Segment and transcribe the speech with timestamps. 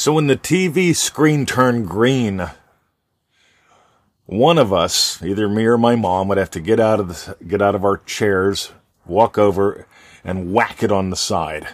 [0.00, 2.48] So when the TV screen turned green,
[4.24, 7.36] one of us, either me or my mom, would have to get out of the,
[7.44, 8.72] get out of our chairs,
[9.04, 9.86] walk over,
[10.24, 11.68] and whack it on the side.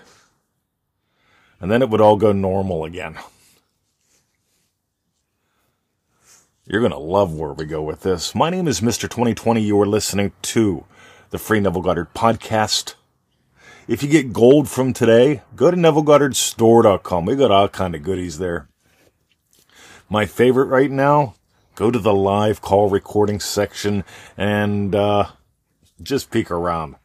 [1.60, 3.16] And then it would all go normal again.
[6.66, 8.34] You're going to love where we go with this.
[8.34, 9.02] My name is Mr.
[9.02, 9.62] 2020.
[9.62, 10.84] You are listening to
[11.30, 12.95] the Free Neville Goddard podcast.
[13.88, 17.24] If you get gold from today, go to NevilleGoddardStore.com.
[17.24, 18.68] We got all kind of goodies there.
[20.08, 21.36] My favorite right now,
[21.76, 24.02] go to the live call recording section
[24.36, 25.26] and uh,
[26.02, 26.96] just peek around.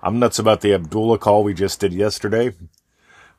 [0.00, 2.54] I'm nuts about the Abdullah call we just did yesterday,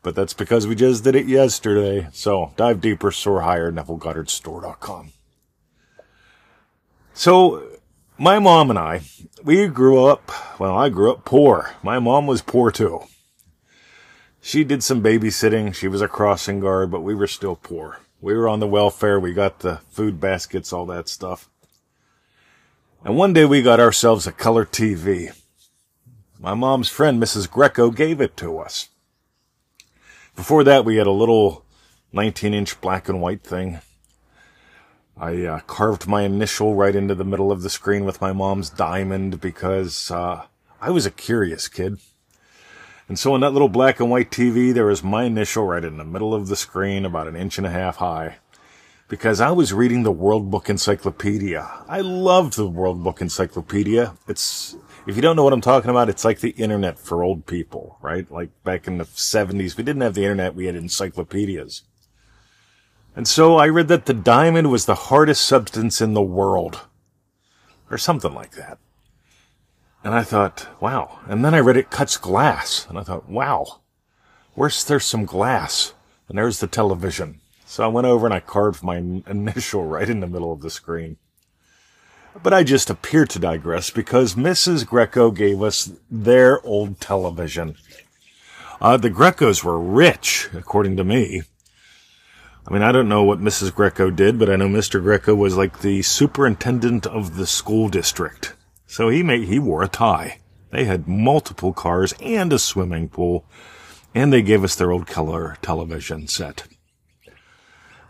[0.02, 2.10] but that's because we just did it yesterday.
[2.12, 5.14] So dive deeper, soar higher, NevilleGoddardStore.com.
[7.14, 7.69] So
[8.20, 9.02] my mom and I,
[9.44, 10.30] we grew up,
[10.60, 11.72] well, I grew up poor.
[11.82, 13.04] My mom was poor too.
[14.42, 15.74] She did some babysitting.
[15.74, 18.00] She was a crossing guard, but we were still poor.
[18.22, 19.20] We were on the welfare.
[19.20, 21.50] We got the food baskets, all that stuff.
[23.06, 25.34] And one day we got ourselves a color TV.
[26.38, 27.50] My mom's friend, Mrs.
[27.50, 28.90] Greco, gave it to us.
[30.36, 31.66] Before that, we had a little
[32.12, 33.80] 19 inch black and white thing.
[35.20, 38.70] I uh, carved my initial right into the middle of the screen with my mom's
[38.70, 40.46] diamond because uh,
[40.80, 41.98] I was a curious kid.
[43.10, 45.98] And so on that little black and white TV, there was my initial right in
[45.98, 48.38] the middle of the screen, about an inch and a half high.
[49.10, 51.68] Because I was reading the World Book Encyclopedia.
[51.90, 54.14] I loved the World Book Encyclopedia.
[54.28, 57.46] It's, if you don't know what I'm talking about, it's like the internet for old
[57.46, 58.30] people, right?
[58.32, 61.82] Like back in the 70s, we didn't have the internet, we had encyclopedias.
[63.16, 66.82] And so I read that the diamond was the hardest substance in the world.
[67.92, 68.78] Or something like that.
[70.04, 71.20] And I thought, wow.
[71.28, 72.86] And then I read it cuts glass.
[72.88, 73.82] And I thought, wow.
[74.54, 75.94] Where's there some glass?
[76.28, 77.42] And there's the television.
[77.66, 80.70] So I went over and I carved my initial right in the middle of the
[80.70, 81.18] screen.
[82.42, 84.86] But I just appear to digress because Mrs.
[84.86, 87.76] Greco gave us their old television.
[88.80, 91.42] Uh, the Grecos were rich, according to me.
[92.68, 93.74] I mean, I don't know what Mrs.
[93.74, 95.02] Greco did, but I know Mr.
[95.02, 98.56] Greco was like the superintendent of the school district.
[98.86, 100.40] So he made, he wore a tie.
[100.72, 103.46] They had multiple cars and a swimming pool,
[104.14, 106.68] and they gave us their old color television set.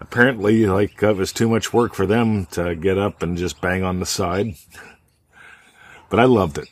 [0.01, 3.83] Apparently, like, it was too much work for them to get up and just bang
[3.83, 4.55] on the side.
[6.09, 6.69] But I loved it.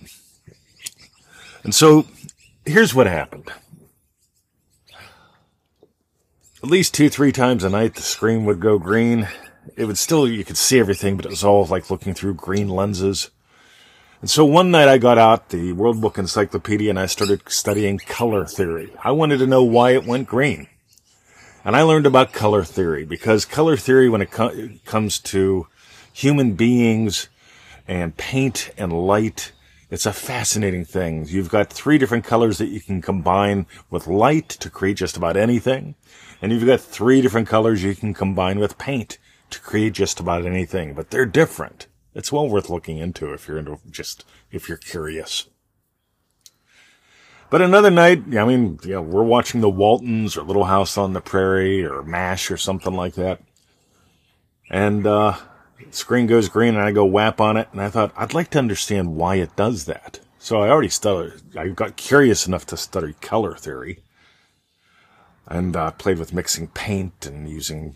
[1.64, 2.06] And so,
[2.66, 3.52] here's what happened
[6.64, 9.28] at least two, three times a night, the screen would go green.
[9.76, 12.68] It would still, you could see everything, but it was all like looking through green
[12.68, 13.30] lenses.
[14.22, 18.00] And so one night I got out the World Book Encyclopedia and I started studying
[18.00, 18.92] color theory.
[19.04, 20.68] I wanted to know why it went green.
[21.64, 25.68] And I learned about color theory because color theory, when it co- comes to
[26.12, 27.30] human beings
[27.88, 29.52] and paint and light,
[29.90, 31.26] it's a fascinating thing.
[31.28, 35.38] You've got three different colors that you can combine with light to create just about
[35.38, 35.96] anything.
[36.42, 39.18] And you've got three different colors you can combine with paint
[39.50, 41.88] to create just about anything, but they're different.
[42.14, 45.48] It's well worth looking into if you're into just, if you're curious.
[47.50, 51.22] But another night, I mean, know, we're watching the Waltons or Little House on the
[51.22, 53.42] Prairie or MASH or something like that.
[54.70, 55.38] And, uh,
[55.92, 57.68] screen goes green and I go whap on it.
[57.72, 60.20] And I thought, I'd like to understand why it does that.
[60.40, 64.00] So I already studied, I got curious enough to study color theory
[65.48, 67.96] and uh, played with mixing paint and using.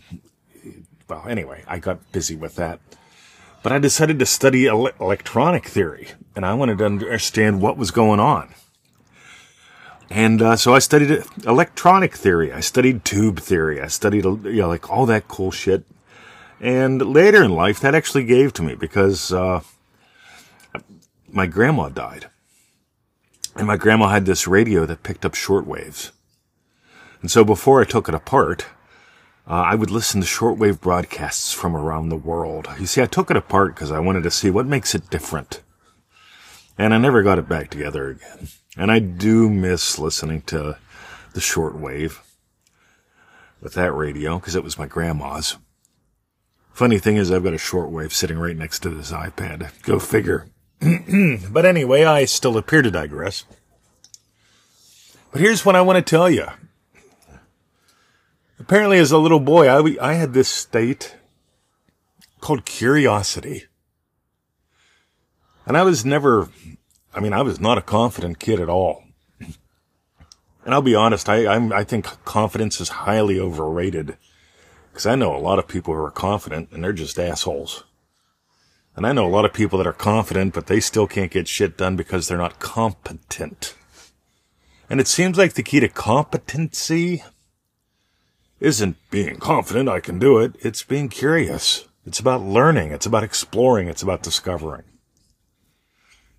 [1.08, 2.80] Well, anyway, I got busy with that.
[3.62, 7.90] But I decided to study ele- electronic theory, and I wanted to understand what was
[7.90, 8.54] going on.
[10.10, 12.52] And uh, so I studied electronic theory.
[12.52, 13.80] I studied tube theory.
[13.80, 15.84] I studied, you know, like all that cool shit.
[16.62, 19.62] And later in life, that actually gave to me because uh,
[21.28, 22.30] my grandma died.
[23.56, 26.12] And my grandma had this radio that picked up short waves.
[27.20, 28.66] And so before I took it apart,
[29.46, 32.68] uh, I would listen to shortwave broadcasts from around the world.
[32.78, 35.62] You see, I took it apart because I wanted to see what makes it different.
[36.78, 38.48] And I never got it back together again.
[38.76, 40.78] And I do miss listening to
[41.34, 42.20] the shortwave
[43.60, 45.56] with that radio because it was my grandma's.
[46.72, 49.70] Funny thing is, I've got a shortwave sitting right next to this iPad.
[49.82, 50.48] Go figure.
[51.50, 53.44] but anyway, I still appear to digress.
[55.30, 56.46] But here's what I want to tell you.
[58.58, 61.16] Apparently, as a little boy, I, I had this state
[62.40, 63.64] called curiosity.
[65.66, 66.48] And I was never,
[67.14, 69.04] I mean, I was not a confident kid at all.
[70.64, 74.16] And I'll be honest, I, I'm, I think confidence is highly overrated
[74.92, 77.84] Because I know a lot of people who are confident and they're just assholes.
[78.94, 81.48] And I know a lot of people that are confident, but they still can't get
[81.48, 83.74] shit done because they're not competent.
[84.90, 87.24] And it seems like the key to competency
[88.60, 90.56] isn't being confident I can do it.
[90.60, 91.86] It's being curious.
[92.04, 92.90] It's about learning.
[92.90, 93.88] It's about exploring.
[93.88, 94.82] It's about discovering.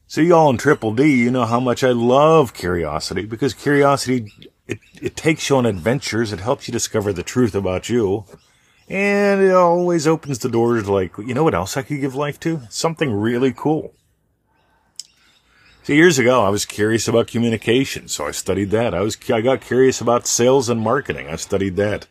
[0.05, 4.31] So y'all in Triple D, you know how much I love curiosity because curiosity,
[4.67, 6.31] it, it takes you on adventures.
[6.31, 8.25] It helps you discover the truth about you.
[8.89, 12.39] And it always opens the doors like, you know what else I could give life
[12.41, 12.61] to?
[12.69, 13.93] Something really cool.
[15.83, 18.93] So years ago, I was curious about communication, so I studied that.
[18.93, 21.27] I was, I got curious about sales and marketing.
[21.27, 22.07] I studied that.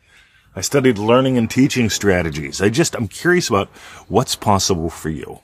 [0.54, 2.60] I studied learning and teaching strategies.
[2.60, 3.68] I just, I'm curious about
[4.08, 5.40] what's possible for you.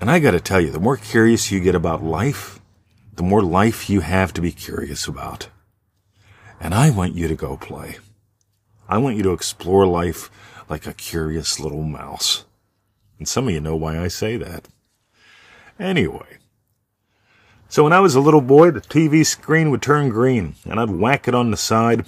[0.00, 2.58] And I gotta tell you, the more curious you get about life,
[3.16, 5.48] the more life you have to be curious about.
[6.60, 7.98] And I want you to go play.
[8.88, 10.30] I want you to explore life
[10.68, 12.44] like a curious little mouse.
[13.18, 14.68] And some of you know why I say that.
[15.78, 16.38] Anyway.
[17.68, 20.90] So when I was a little boy, the TV screen would turn green, and I'd
[20.90, 22.06] whack it on the side,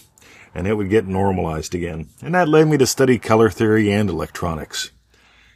[0.55, 2.09] and it would get normalized again.
[2.23, 4.91] And that led me to study color theory and electronics.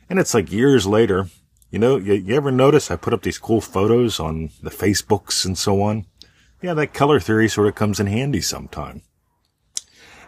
[0.09, 1.29] And it's like years later,
[1.71, 5.45] you know, you, you ever notice I put up these cool photos on the Facebooks
[5.45, 6.07] and so on?
[6.61, 9.03] Yeah, that color theory sort of comes in handy sometime.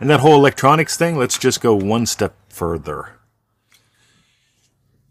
[0.00, 3.18] And that whole electronics thing, let's just go one step further.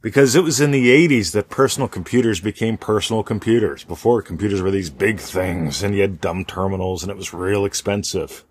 [0.01, 3.83] Because it was in the 80s that personal computers became personal computers.
[3.83, 7.65] Before, computers were these big things, and you had dumb terminals, and it was real
[7.65, 8.43] expensive.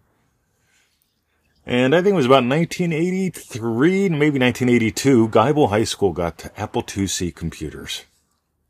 [1.71, 7.37] And I think it was about 1983, maybe 1982, Geibel High School got Apple IIc
[7.37, 8.07] computers.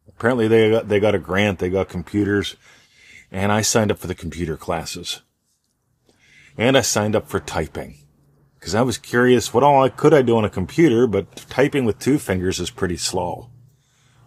[0.07, 2.57] Apparently they got, they got a grant, they got computers,
[3.33, 5.23] and I signed up for the computer classes.
[6.59, 7.97] And I signed up for typing.
[8.61, 11.87] Cause I was curious what all I could I do on a computer, but typing
[11.87, 13.49] with two fingers is pretty slow.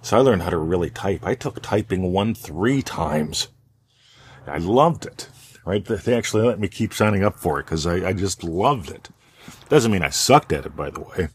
[0.02, 1.24] So I learned how to really type.
[1.24, 3.50] I took typing one three times.
[4.48, 5.30] I loved it
[5.66, 5.84] right?
[5.84, 9.10] They actually let me keep signing up for it because I, I just loved it.
[9.70, 11.30] Doesn't mean I sucked at it, by the way.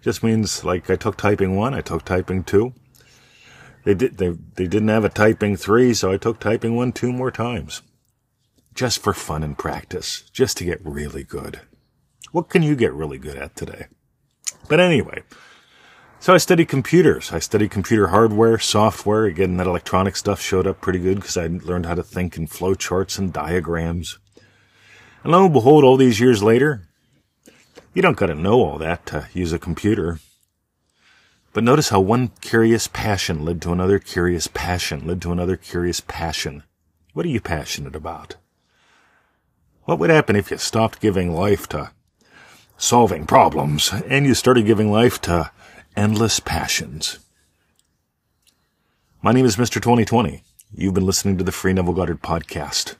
[0.00, 2.74] Just means like I took typing one, I took typing two.
[3.84, 7.12] They did they they didn't have a typing three, so I took typing one two
[7.12, 7.82] more times.
[8.74, 11.60] Just for fun and practice, just to get really good.
[12.30, 13.86] What can you get really good at today?
[14.68, 15.22] But anyway,
[16.20, 17.32] so I studied computers.
[17.32, 19.24] I studied computer hardware, software.
[19.24, 22.46] Again, that electronic stuff showed up pretty good because I learned how to think in
[22.48, 24.18] flowcharts and diagrams.
[25.22, 26.88] And lo and behold, all these years later,
[27.94, 30.20] you don't gotta know all that to use a computer.
[31.52, 36.00] But notice how one curious passion led to another curious passion, led to another curious
[36.00, 36.62] passion.
[37.14, 38.36] What are you passionate about?
[39.84, 41.92] What would happen if you stopped giving life to
[42.76, 45.50] solving problems and you started giving life to
[45.98, 47.18] endless passions.
[49.20, 49.82] My name is Mr.
[49.82, 50.44] 2020.
[50.72, 52.94] You've been listening to the Free Neville Goddard podcast.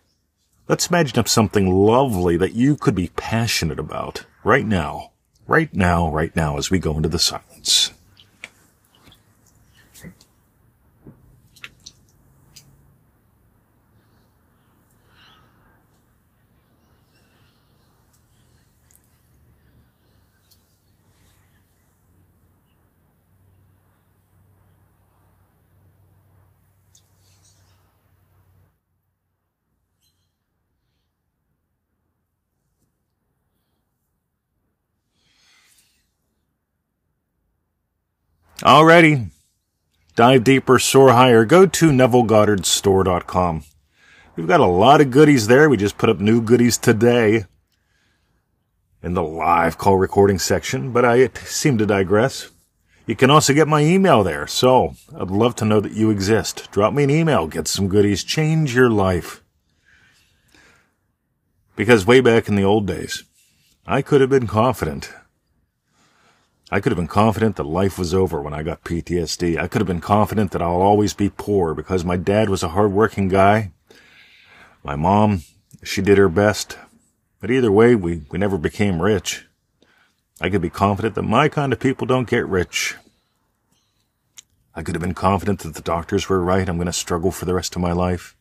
[0.67, 5.13] Let's imagine up something lovely that you could be passionate about right now,
[5.47, 7.88] right now, right now as we go into the silence.
[38.63, 39.31] Alrighty.
[40.17, 41.45] Dive deeper, soar higher.
[41.45, 43.63] Go to NevilleGoddardStore.com.
[44.35, 45.71] We've got a lot of goodies there.
[45.71, 47.45] We just put up new goodies today
[49.01, 52.51] in the live call recording section, but I seem to digress.
[53.07, 56.69] You can also get my email there, so I'd love to know that you exist.
[56.73, 59.41] Drop me an email, get some goodies, change your life.
[61.77, 63.23] Because way back in the old days,
[63.87, 65.13] I could have been confident
[66.71, 69.59] I could have been confident that life was over when I got PTSD.
[69.59, 72.69] I could have been confident that I'll always be poor because my dad was a
[72.69, 73.73] hardworking guy.
[74.85, 75.45] My mom,
[75.83, 76.77] she did her best.
[77.41, 79.47] But either way, we, we never became rich.
[80.41, 82.97] I could be confident that my kind of people don't get rich.
[84.75, 86.69] I could have been confident that the doctors were right.
[86.69, 88.37] I'm going to struggle for the rest of my life.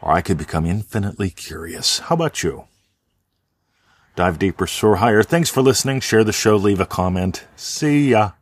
[0.00, 1.98] Or I could become infinitely curious.
[1.98, 2.64] How about you?
[4.16, 5.22] Dive deeper, soar higher.
[5.22, 6.00] Thanks for listening.
[6.00, 7.44] Share the show, leave a comment.
[7.56, 8.32] See ya.